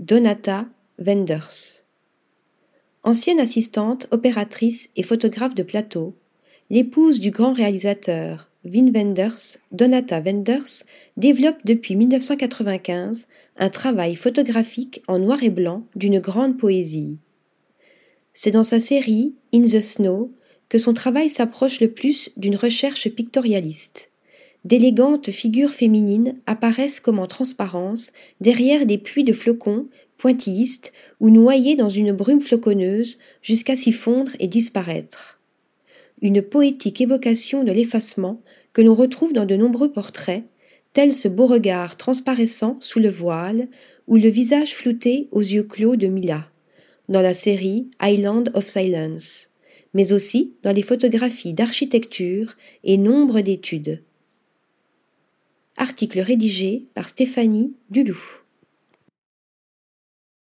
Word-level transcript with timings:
Donata 0.00 0.66
Wenders. 0.98 1.84
Ancienne 3.02 3.38
assistante, 3.38 4.06
opératrice 4.10 4.88
et 4.96 5.02
photographe 5.02 5.54
de 5.54 5.62
plateau, 5.62 6.16
l'épouse 6.70 7.20
du 7.20 7.30
grand 7.30 7.52
réalisateur 7.52 8.48
Wim 8.64 8.92
Wenders, 8.94 9.58
Donata 9.72 10.20
Wenders, 10.20 10.84
développe 11.18 11.58
depuis 11.66 11.96
1995 11.96 13.28
un 13.58 13.68
travail 13.68 14.16
photographique 14.16 15.02
en 15.06 15.18
noir 15.18 15.42
et 15.42 15.50
blanc 15.50 15.84
d'une 15.94 16.18
grande 16.18 16.56
poésie. 16.56 17.18
C'est 18.32 18.52
dans 18.52 18.64
sa 18.64 18.80
série 18.80 19.34
In 19.52 19.64
the 19.64 19.82
Snow 19.82 20.32
que 20.70 20.78
son 20.78 20.94
travail 20.94 21.28
s'approche 21.28 21.78
le 21.78 21.90
plus 21.90 22.30
d'une 22.38 22.56
recherche 22.56 23.06
pictorialiste. 23.10 24.09
D'élégantes 24.64 25.30
figures 25.30 25.72
féminines 25.72 26.36
apparaissent 26.46 27.00
comme 27.00 27.18
en 27.18 27.26
transparence 27.26 28.12
derrière 28.40 28.84
des 28.84 28.98
pluies 28.98 29.24
de 29.24 29.32
flocons 29.32 29.88
pointillistes 30.18 30.92
ou 31.18 31.30
noyées 31.30 31.76
dans 31.76 31.88
une 31.88 32.12
brume 32.12 32.42
floconneuse 32.42 33.18
jusqu'à 33.40 33.74
s'y 33.74 33.90
fondre 33.90 34.32
et 34.38 34.48
disparaître. 34.48 35.40
Une 36.20 36.42
poétique 36.42 37.00
évocation 37.00 37.64
de 37.64 37.72
l'effacement 37.72 38.42
que 38.74 38.82
l'on 38.82 38.94
retrouve 38.94 39.32
dans 39.32 39.46
de 39.46 39.56
nombreux 39.56 39.90
portraits, 39.90 40.44
tel 40.92 41.14
ce 41.14 41.28
beau 41.28 41.46
regard 41.46 41.96
transparaissant 41.96 42.76
sous 42.80 43.00
le 43.00 43.08
voile 43.08 43.68
ou 44.06 44.16
le 44.16 44.28
visage 44.28 44.74
flouté 44.74 45.28
aux 45.30 45.40
yeux 45.40 45.62
clos 45.62 45.96
de 45.96 46.08
Mila, 46.08 46.46
dans 47.08 47.22
la 47.22 47.32
série 47.32 47.88
Island 48.02 48.50
of 48.52 48.68
Silence, 48.68 49.48
mais 49.94 50.12
aussi 50.12 50.52
dans 50.62 50.72
les 50.72 50.82
photographies 50.82 51.54
d'architecture 51.54 52.56
et 52.84 52.98
nombre 52.98 53.40
d'études. 53.40 54.02
Article 56.00 56.20
rédigé 56.20 56.86
par 56.94 57.10
Stéphanie 57.10 57.74
Dulou. 57.90 58.39